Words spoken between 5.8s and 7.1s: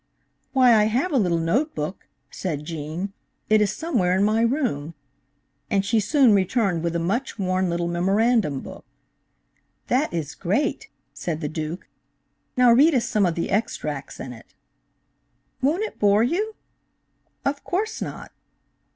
she soon returned with a